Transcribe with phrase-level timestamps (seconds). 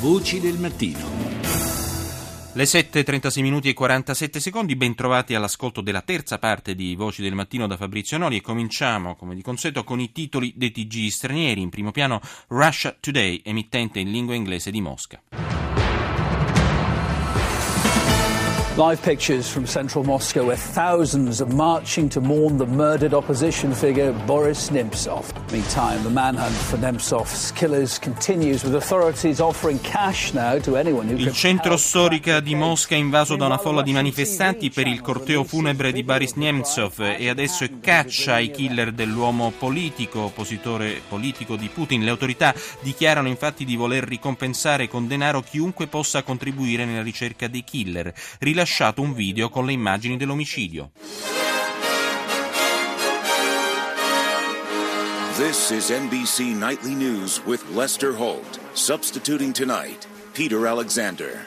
[0.00, 0.98] Voci del mattino.
[2.52, 7.34] Le 7.36 minuti e 47 secondi, ben trovati all'ascolto della terza parte di Voci del
[7.34, 11.62] Mattino da Fabrizio Noli e cominciamo, come di consueto, con i titoli dei TG stranieri.
[11.62, 15.20] In primo piano Russia Today, emittente in lingua inglese di Mosca.
[18.78, 24.12] Live pictures from central Moscow where thousands are marching to mourn the murdered opposition figure
[24.24, 25.24] Boris Nemtsov.
[25.50, 31.16] Meantime, the manhunt for Nemtsov's killers continues with authorities offering cash now to anyone who
[31.16, 34.98] Il centro help storica di Mosca è invaso da una folla di manifestanti per il
[34.98, 41.00] channel corteo funebre di Boris Nemtsov e adesso è caccia ai killer dell'uomo politico, oppositore
[41.08, 42.04] politico di Putin.
[42.04, 47.64] Le autorità dichiarano infatti di voler ricompensare con denaro chiunque possa contribuire nella ricerca dei
[47.64, 48.14] killer.
[48.68, 50.90] Rilasciato un video con le immagini dell'omicidio.
[55.36, 58.60] This is NBC Nightly News with Lester Holt.
[58.74, 61.46] Substituting tonight, Peter Alexander.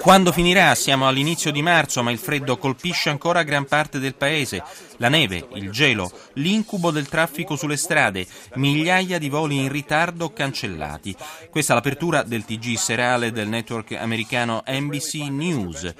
[0.00, 0.74] Quando finirà?
[0.74, 4.62] Siamo all'inizio di marzo, ma il freddo colpisce ancora gran parte del paese.
[4.96, 11.14] La neve, il gelo, l'incubo del traffico sulle strade, migliaia di voli in ritardo cancellati.
[11.50, 15.94] Questa è l'apertura del TG serale del network americano NBC News.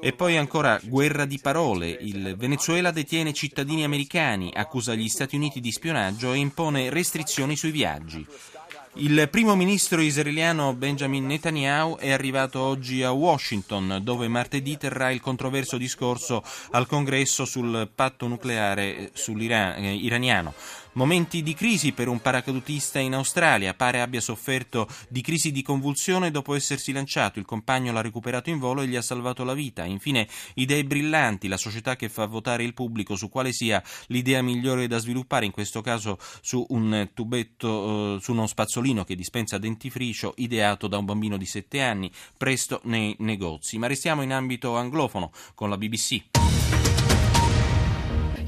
[0.00, 1.88] E poi ancora guerra di parole.
[1.88, 7.72] Il Venezuela detiene cittadini americani, accusa gli Stati Uniti di spionaggio e impone restrizioni sui
[7.72, 8.24] viaggi.
[8.94, 15.20] Il primo ministro israeliano Benjamin Netanyahu è arrivato oggi a Washington, dove martedì terrà il
[15.20, 20.52] controverso discorso al Congresso sul patto nucleare sull'iraniano.
[20.92, 26.30] Momenti di crisi per un paracadutista in Australia, pare abbia sofferto di crisi di convulsione
[26.30, 29.84] dopo essersi lanciato, il compagno l'ha recuperato in volo e gli ha salvato la vita.
[29.84, 34.86] Infine, idee brillanti, la società che fa votare il pubblico su quale sia l'idea migliore
[34.88, 40.34] da sviluppare, in questo caso su un tubetto, eh, su uno spazzolino che dispensa dentifricio
[40.38, 43.78] ideato da un bambino di 7 anni, presto nei negozi.
[43.78, 46.87] Ma restiamo in ambito anglofono con la BBC.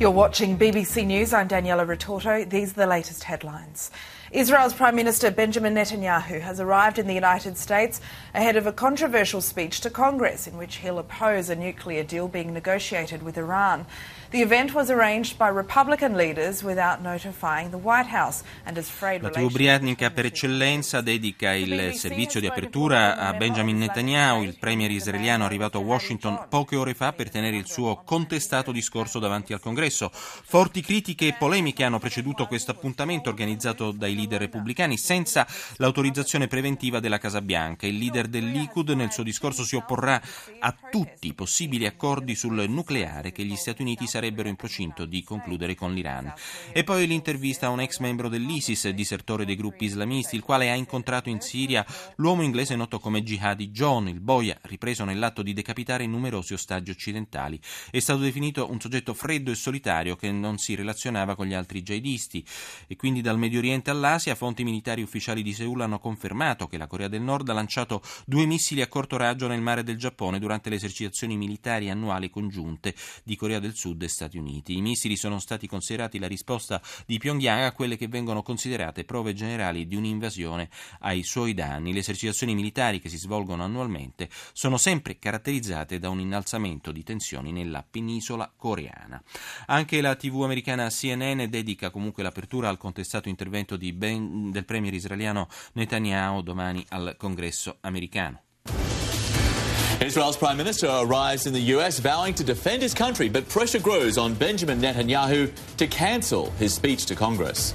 [0.00, 1.34] You're watching BBC News.
[1.34, 2.48] I'm Daniela Retorto.
[2.48, 3.90] These are the latest headlines.
[4.32, 8.00] Israel's Prime Minister Benjamin Netanyahu has arrived in the United States
[8.32, 12.54] ahead of a controversial speech to Congress in which he'll oppose a nuclear deal being
[12.54, 13.84] negotiated with Iran.
[14.30, 19.22] The event was arranged by Republican leaders without notifying the White House and has frayed
[19.22, 24.92] La TV britannica per eccellenza dedica il servizio di apertura a Benjamin Netanyahu, il premier
[24.92, 29.58] israeliano arrivato a Washington poche ore fa per tenere il suo contestato discorso davanti al
[29.58, 29.89] Congresso.
[29.90, 35.46] Forti critiche e polemiche hanno preceduto questo appuntamento organizzato dai leader repubblicani senza
[35.76, 37.86] l'autorizzazione preventiva della Casa Bianca.
[37.86, 40.20] Il leader del Likud nel suo discorso si opporrà
[40.60, 45.22] a tutti i possibili accordi sul nucleare che gli Stati Uniti sarebbero in procinto di
[45.22, 46.32] concludere con l'Iran.
[46.72, 50.74] E poi l'intervista a un ex membro dell'ISIS, disertore dei gruppi islamisti, il quale ha
[50.74, 51.84] incontrato in Siria
[52.16, 57.58] l'uomo inglese noto come Jihadi John, il boia, ripreso nell'atto di decapitare numerosi ostaggi occidentali.
[57.90, 61.82] È stato definito un soggetto freddo e solitario che non si relazionava con gli altri
[61.82, 62.44] jihadisti.
[62.86, 66.86] E quindi dal Medio Oriente all'Asia, fonti militari ufficiali di Seul hanno confermato che la
[66.86, 70.68] Corea del Nord ha lanciato due missili a corto raggio nel mare del Giappone durante
[70.70, 74.76] le esercitazioni militari annuali congiunte di Corea del Sud e Stati Uniti.
[74.76, 79.34] I missili sono stati considerati la risposta di Pyongyang a quelle che vengono considerate prove
[79.34, 80.68] generali di un'invasione
[81.00, 81.92] ai suoi danni.
[81.92, 87.52] Le esercitazioni militari che si svolgono annualmente sono sempre caratterizzate da un innalzamento di tensioni
[87.52, 89.22] nella penisola coreana.
[89.72, 95.46] Anche la TV americana CNN dedica comunque l'apertura al contestato intervento ben, del premier israeliano
[95.74, 98.42] Netanyahu domani al congresso americano.
[100.00, 104.16] Israel's Prime Minister arrives in the US vowing to defend his country, but pressure grows
[104.16, 107.72] on Benjamin Netanyahu to cancel his speech to Congress.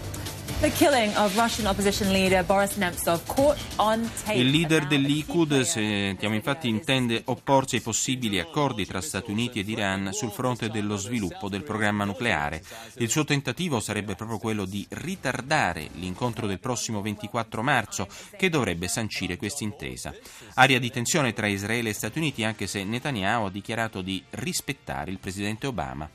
[0.61, 4.39] The killing of Russian opposition leader Boris Nemtsov caught on tape.
[4.39, 8.85] Il leader del Now, the Likud, key player sentiamo infatti, intende opporsi ai possibili accordi
[8.85, 12.63] tra Stati Uniti ed Iran sul fronte dello sviluppo del programma nucleare.
[12.95, 18.07] Il suo tentativo sarebbe proprio quello di ritardare l'incontro del prossimo 24 marzo,
[18.37, 20.13] che dovrebbe sancire quest'intesa.
[20.53, 25.11] Aria di tensione tra Israele e Stati Uniti, anche se Netanyahu ha dichiarato di rispettare
[25.11, 26.09] il presidente Obama.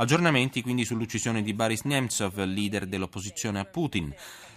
[0.00, 4.10] Aggiornamenti quindi sull'uccisione di Boris Nemtsov, leader dell'opposizione a Putin.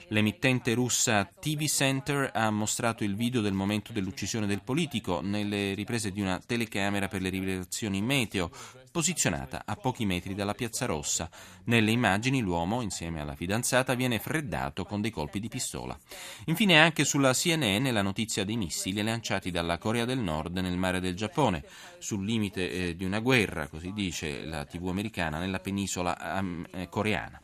[0.10, 6.12] L'emittente russa TV Center ha mostrato il video del momento dell'uccisione del politico nelle riprese
[6.12, 8.52] di una telecamera per le rivelazioni meteo,
[8.92, 11.30] posizionata a pochi metri dalla Piazza Rossa.
[11.66, 15.98] Nelle immagini l'uomo, insieme alla fidanzata, viene freddato con dei colpi di pistola.
[16.46, 21.00] Infine anche sulla CNN la notizia dei missili lanciati dalla Corea del Nord nel mare
[21.00, 21.64] del Giappone,
[21.98, 26.90] sul limite eh, di una guerra, così dice la TV americana, nella penisola um, eh,
[26.90, 27.40] coreana.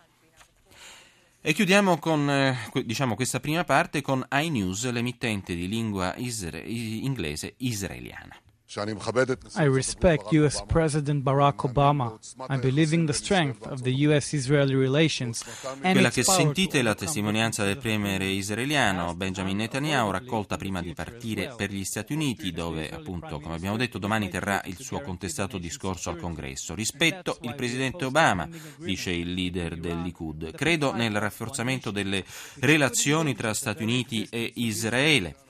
[1.41, 7.53] E chiudiamo con eh, diciamo, questa prima parte con iNews, l'emittente di lingua isra- inglese
[7.59, 8.35] israeliana.
[8.71, 12.19] I respect US President Barack Obama.
[12.49, 15.43] I believe in the strength of the US-Israeli relations.
[15.81, 21.51] Quella che sentite è la testimonianza del premier israeliano Benjamin Netanyahu raccolta prima di partire
[21.57, 26.11] per gli Stati Uniti dove appunto come abbiamo detto domani terrà il suo contestato discorso
[26.11, 26.75] al congresso.
[26.75, 30.51] Rispetto il presidente Obama, dice il leader del Likud.
[30.51, 32.23] Credo nel rafforzamento delle
[32.59, 35.47] relazioni tra Stati Uniti e Israele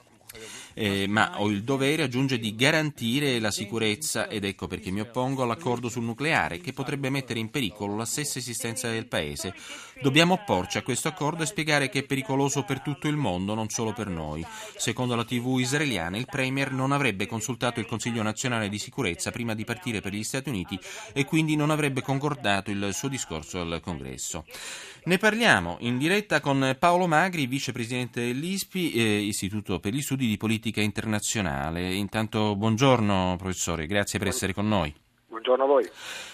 [0.81, 5.43] eh, ma ho il dovere, aggiunge, di garantire la sicurezza ed ecco perché mi oppongo
[5.43, 9.53] all'accordo sul nucleare che potrebbe mettere in pericolo la stessa esistenza del Paese.
[10.01, 13.67] Dobbiamo opporci a questo accordo e spiegare che è pericoloso per tutto il mondo, non
[13.67, 14.45] solo per noi.
[14.77, 19.53] Secondo la TV israeliana, il Premier non avrebbe consultato il Consiglio nazionale di sicurezza prima
[19.53, 20.79] di partire per gli Stati Uniti
[21.11, 24.45] e quindi non avrebbe concordato il suo discorso al Congresso.
[25.03, 30.35] Ne parliamo in diretta con Paolo Magri, vicepresidente dell'ISPI, eh, Istituto per gli Studi di
[30.37, 31.93] Politica Internazionale.
[31.93, 34.93] Intanto buongiorno professore, grazie per essere con noi.
[35.27, 35.89] Buongiorno a voi.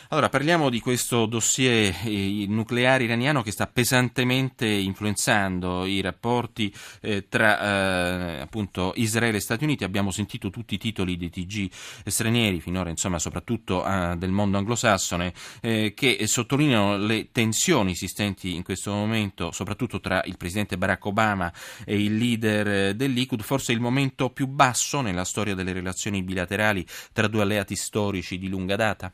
[0.10, 6.72] Allora, parliamo di questo dossier eh, nucleare iraniano che sta pesantemente influenzando i rapporti
[7.02, 9.84] eh, tra eh, appunto Israele e Stati Uniti.
[9.84, 11.72] Abbiamo sentito tutti i titoli dei TG
[12.06, 18.62] stranieri, finora insomma soprattutto eh, del mondo anglosassone, eh, che sottolineano le tensioni esistenti in
[18.62, 21.52] questo momento, soprattutto tra il presidente Barack Obama
[21.84, 26.22] e il leader eh, del Likud, forse il momento più basso nella storia delle relazioni
[26.22, 29.12] bilaterali tra due alleati storici di lunga data.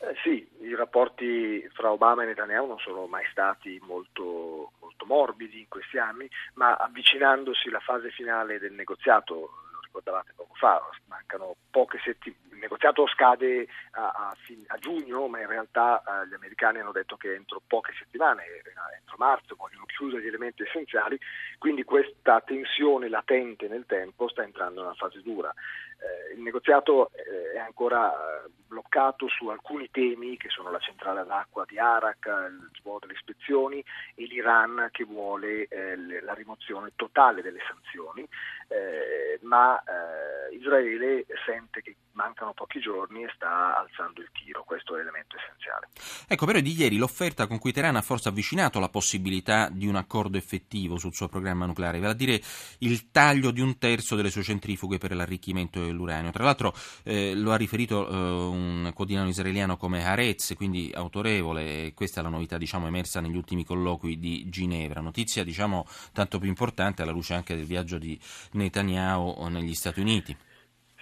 [0.00, 5.58] Eh, sì, i rapporti fra Obama e Netanyahu non sono mai stati molto, molto morbidi
[5.58, 11.98] in questi anni, ma avvicinandosi alla fase finale del negoziato, ricordavate poco fa, mancano poche
[12.04, 14.36] settimane, il negoziato scade a, a,
[14.66, 18.62] a, giugno, ma in realtà eh, gli americani hanno detto che entro poche settimane, eh,
[18.98, 21.18] entro marzo, vogliono chiudere gli elementi essenziali,
[21.58, 25.52] quindi questa tensione latente nel tempo sta entrando in una fase dura.
[25.98, 31.24] Eh, il negoziato eh, è ancora eh, bloccato su alcuni temi che sono la centrale
[31.24, 37.42] d'acqua di Arak, il ruolo delle ispezioni e l'Iran che vuole eh, la rimozione totale
[37.42, 38.28] delle sanzioni,
[38.68, 39.38] eh,
[39.84, 45.36] eh, Israele sente che mancano pochi giorni e sta alzando il tiro, questo è l'elemento
[45.36, 45.88] essenziale.
[46.26, 49.94] Ecco, però di ieri l'offerta con cui Teheran ha forse avvicinato la possibilità di un
[49.94, 52.40] accordo effettivo sul suo programma nucleare, vale a dire
[52.78, 56.32] il taglio di un terzo delle sue centrifughe per l'arricchimento dell'uranio.
[56.32, 62.20] Tra l'altro eh, lo ha riferito eh, un quotidiano israeliano come Haaretz, quindi autorevole, questa
[62.20, 65.00] è la novità diciamo, emersa negli ultimi colloqui di Ginevra.
[65.00, 68.18] Notizia diciamo, tanto più importante alla luce anche del viaggio di
[68.52, 70.36] Netanyahu negli Stati Uniti.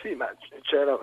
[0.00, 0.30] Sì, ma
[0.62, 0.98] c'era,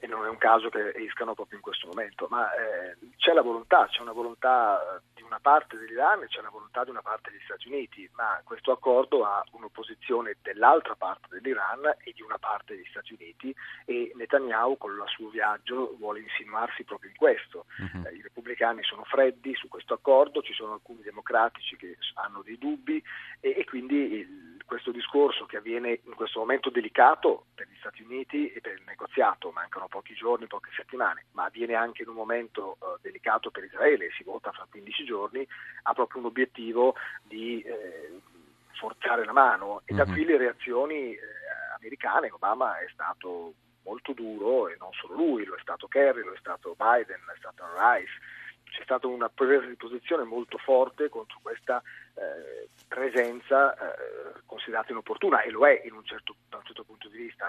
[0.00, 3.42] e non è un caso che escano proprio in questo momento, ma eh, c'è la
[3.42, 7.30] volontà, c'è una volontà di una parte dell'Iran e c'è la volontà di una parte
[7.30, 12.74] degli Stati Uniti, ma questo accordo ha un'opposizione dell'altra parte dell'Iran e di una parte
[12.74, 13.54] degli Stati Uniti
[13.84, 17.66] e Netanyahu con il suo viaggio vuole insinuarsi proprio in questo.
[17.78, 18.06] Uh-huh.
[18.06, 22.58] Eh, I repubblicani sono freddi su questo accordo, ci sono alcuni democratici che hanno dei
[22.58, 23.02] dubbi
[23.40, 28.02] e, e quindi il, questo discorso che avviene in questo momento delicato per gli Stati
[28.02, 32.14] Uniti e per il negoziato, mancano pochi giorni, poche settimane, ma avviene anche in un
[32.14, 37.60] momento uh, delicato per Israele, si vota fra 15 giorni, ha proprio un obiettivo di
[37.62, 38.20] eh,
[38.78, 40.12] forzare la mano e da mhm.
[40.12, 41.20] qui le reazioni eh,
[41.76, 46.32] americane, Obama è stato molto duro e non solo lui, lo è stato Kerry, lo
[46.32, 48.12] è stato Biden, lo è stato Rice,
[48.70, 51.82] c'è stata una presa di posizione molto forte contro questa
[52.14, 57.08] eh, presenza eh, considerata inopportuna e lo è in un certo, da un certo punto
[57.08, 57.46] di vista.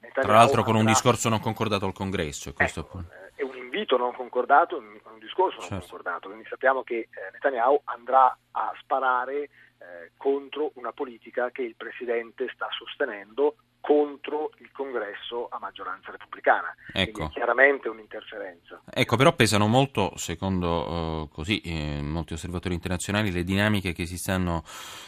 [0.00, 2.52] Eh, Tra l'altro con un discorso non concordato al congresso.
[2.52, 5.86] Questo ecco, eh, è un invito non concordato, un, discorso non certo.
[5.86, 9.48] concordato, quindi sappiamo che eh, Netanyahu andrà a sparare
[10.16, 16.74] contro una politica che il Presidente sta sostenendo contro il congresso a maggioranza repubblicana.
[16.92, 17.28] Ecco.
[17.28, 18.80] chiaramente un'interferenza.
[18.88, 24.16] Ecco, però pesano molto, secondo uh, così, eh, molti osservatori internazionali, le dinamiche che si
[24.16, 24.62] stanno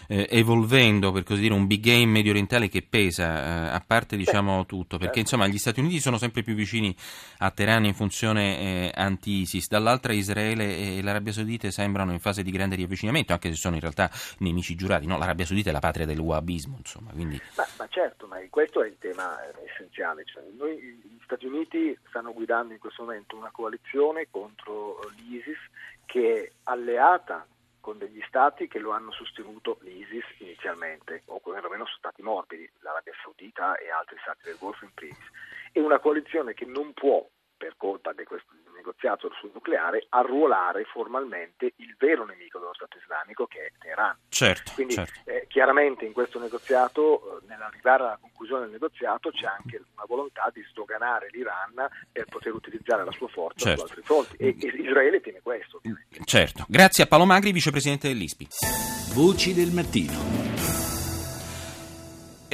[0.09, 4.17] eh, evolvendo, per così dire, un big game medio orientale che pesa, eh, a parte
[4.17, 5.35] diciamo Beh, tutto, perché certo.
[5.35, 6.95] insomma gli Stati Uniti sono sempre più vicini
[7.39, 12.51] a Teheran in funzione eh, anti-ISIS, dall'altra Israele e l'Arabia Saudita sembrano in fase di
[12.51, 15.07] grande riavvicinamento, anche se sono in realtà nemici giurati.
[15.07, 17.13] No, L'Arabia Saudita è la patria del wahhabismo, insomma.
[17.13, 17.41] Quindi...
[17.57, 20.25] Ma, ma certo, ma questo è il tema essenziale.
[20.25, 25.59] Cioè, noi, gli Stati Uniti stanno guidando in questo momento una coalizione contro l'ISIS
[26.07, 27.47] che è alleata
[27.81, 33.13] con degli stati che lo hanno sostenuto l'ISIS inizialmente, o perlomeno sono stati morbidi, l'Arabia
[33.23, 35.19] Saudita e altri stati del Golfo in primis,
[35.73, 37.29] e una coalizione che non può,
[37.59, 43.47] per colpa di questo, negoziato sul nucleare, arruolare formalmente il vero nemico dello Stato islamico
[43.47, 44.17] che è Teheran.
[44.29, 45.21] Certo, Quindi certo.
[45.25, 50.51] Eh, chiaramente in questo negoziato, eh, nell'arrivare alla conclusione del negoziato, c'è anche una volontà
[50.53, 53.87] di sdoganare l'Iran per poter utilizzare la sua forza Certo.
[53.87, 54.37] su altri fronti.
[54.37, 55.79] E, e Israele teme questo.
[55.79, 56.21] ovviamente.
[56.25, 56.65] Certo.
[56.69, 58.49] Grazie a Paolo Magri, vicepresidente dell'ISPI.
[59.15, 60.54] Voci del mattino.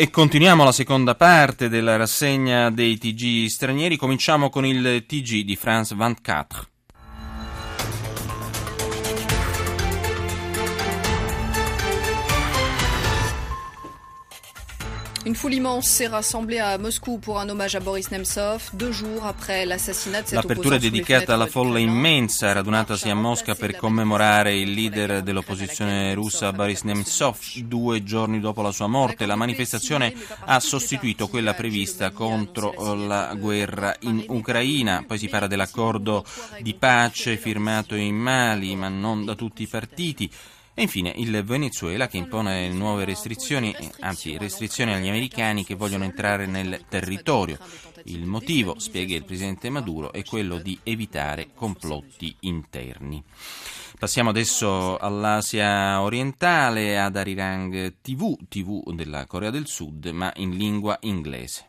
[0.01, 3.99] E continuiamo la seconda parte della rassegna dei TG stranieri.
[3.99, 6.70] Cominciamo con il TG di France 24.
[15.31, 19.25] Une foule immense s'est rassemblée à Moscou pour un hommage à Boris Nemtsov, deux jours
[19.25, 24.59] après l'assassinat de cet L'apertura è dedicata alla folla immensa radunatasi a Mosca per commemorare
[24.59, 29.25] il leader dell'opposizione russa Boris Nemtsov due giorni dopo la sua morte.
[29.25, 30.13] La manifestazione
[30.47, 35.05] ha sostituito quella prevista contro la guerra in Ucraina.
[35.07, 36.25] Poi si parla dell'accordo
[36.61, 40.29] di pace firmato in Mali, ma non da tutti i partiti.
[40.81, 46.47] E infine il Venezuela che impone nuove restrizioni, anzi restrizioni agli americani che vogliono entrare
[46.47, 47.59] nel territorio.
[48.05, 53.23] Il motivo, spiega il presidente Maduro, è quello di evitare complotti interni.
[53.99, 60.97] Passiamo adesso all'Asia orientale, ad Arirang TV, TV della Corea del Sud, ma in lingua
[61.03, 61.69] inglese.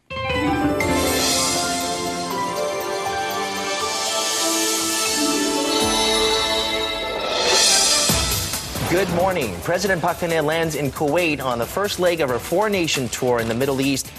[8.92, 9.56] Good morning.
[9.64, 13.54] President Geun-hye lands in Kuwait on the first leg of her four-nation tour in the
[13.54, 14.12] Middle East.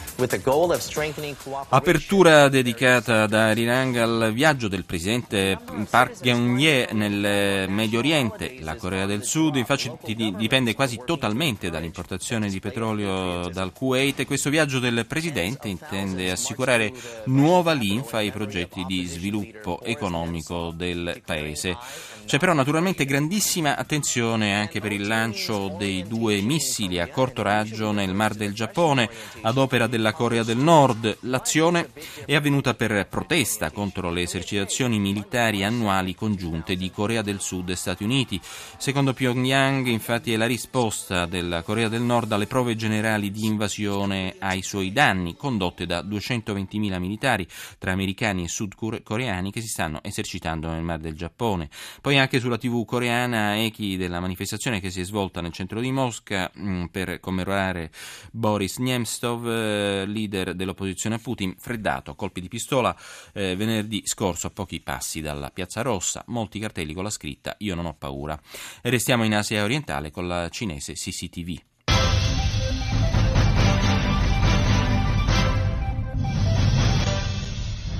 [1.70, 9.06] Apertura dedicata da Arirang al viaggio del presidente Park Geun-hye nel Medio Oriente, la Corea
[9.06, 14.78] del Sud, infatti di- dipende quasi totalmente dall'importazione di petrolio dal Kuwait e questo viaggio
[14.78, 16.92] del presidente intende assicurare
[17.24, 21.76] nuova linfa ai progetti di sviluppo economico del paese.
[22.24, 27.90] C'è però naturalmente grandissima attenzione anche per il lancio dei due missili a corto raggio
[27.90, 29.10] nel Mar del Giappone
[29.42, 31.18] ad opera della Corea del Nord.
[31.22, 31.90] L'azione
[32.24, 37.76] è avvenuta per protesta contro le esercitazioni militari annuali congiunte di Corea del Sud e
[37.76, 38.40] Stati Uniti.
[38.78, 44.36] Secondo Pyongyang, infatti, è la risposta della Corea del Nord alle prove generali di invasione
[44.38, 47.46] ai suoi danni condotte da 220.000 militari
[47.78, 51.68] tra americani e sudcoreani che si stanno esercitando nel Mar del Giappone.
[52.00, 55.91] Poi anche sulla TV coreana echi della manifestazione che si è svolta nel centro di
[55.91, 57.91] Mosca mh, per commemorare
[58.31, 62.95] Boris Nemtsov, eh, leader dell'opposizione a Putin, freddato a colpi di pistola
[63.33, 67.75] eh, venerdì scorso a pochi passi dalla Piazza Rossa, molti cartelli con la scritta Io
[67.75, 68.39] non ho paura.
[68.81, 71.61] E restiamo in Asia orientale con la cinese CCTV.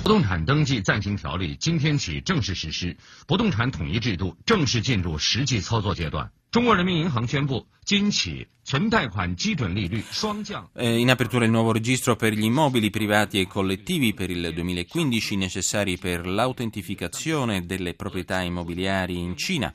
[0.08, 2.96] 不动产登记暂行条例今天起正式实施，
[3.28, 6.32] 不动产统一制度正式进入实际操作阶段。
[6.52, 10.68] 中国人民银行宣布，今起存贷款基准利率双降。
[10.76, 15.36] Eh, In apertura il nuovo registro per gli immobili privati e collettivi per il 2015
[15.38, 19.74] necessari per l'autentificazione delle proprietà immobiliari in Cina.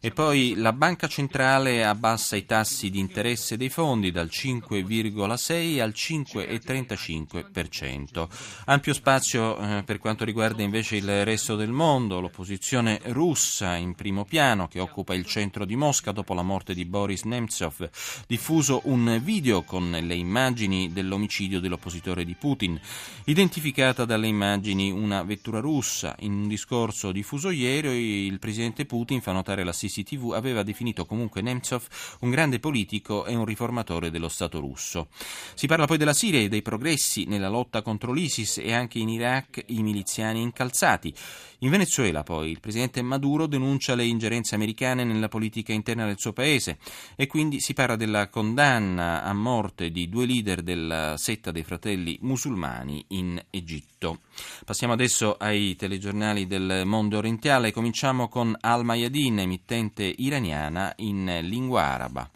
[0.00, 5.92] E poi la Banca Centrale abbassa i tassi di interesse dei fondi dal 5,6 al
[5.92, 8.28] 5,35%.
[8.66, 14.24] Ampio spazio eh, per quanto riguarda invece il resto del mondo, l'opposizione russa in primo
[14.24, 17.89] piano che occupa il centro di Mosca dopo la morte di Boris Nemtsov,
[18.27, 22.79] diffuso un video con le immagini dell'omicidio dell'oppositore di Putin.
[23.25, 29.33] Identificata dalle immagini una vettura russa, in un discorso diffuso ieri il presidente Putin fa
[29.33, 31.85] notare la CCTV aveva definito comunque Nemtsov
[32.21, 35.07] un grande politico e un riformatore dello Stato russo.
[35.55, 39.09] Si parla poi della Siria e dei progressi nella lotta contro l'ISIS e anche in
[39.09, 41.13] Iraq i miliziani incalzati.
[41.59, 45.71] In Venezuela poi il presidente Maduro denuncia le ingerenze americane nella politica
[46.02, 46.78] interna del suo paese
[47.16, 52.18] e quindi si parla della condanna a morte di due leader della setta dei fratelli
[52.20, 54.20] musulmani in Egitto.
[54.64, 61.82] Passiamo adesso ai telegiornali del mondo orientale, cominciamo con Al Mayadin, emittente iraniana in lingua
[61.82, 62.30] araba.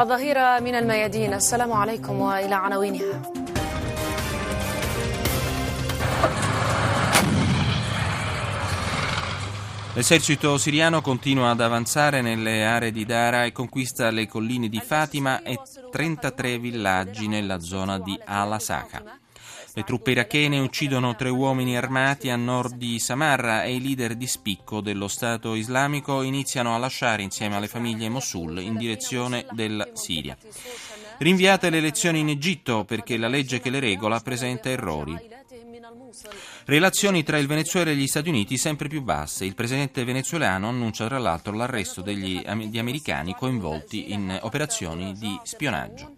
[0.00, 3.22] الظهيرة من الميادين السلام عليكم وإلى عناوينها
[9.95, 15.41] L'esercito siriano continua ad avanzare nelle aree di Dara e conquista le colline di Fatima
[15.41, 15.57] e
[15.89, 19.19] 33 villaggi nella zona di Al-Asaka.
[19.73, 24.27] Le truppe irachene uccidono tre uomini armati a nord di Samarra e i leader di
[24.27, 30.37] spicco dello Stato islamico iniziano a lasciare insieme alle famiglie Mosul in direzione della Siria.
[31.19, 35.17] Rinviate le elezioni in Egitto perché la legge che le regola presenta errori.
[36.67, 39.45] Relazioni tra il Venezuela e gli Stati Uniti sempre più basse.
[39.45, 46.11] Il presidente venezuelano annuncia tra l'altro l'arresto degli, di americani coinvolti in operazioni di spionaggio.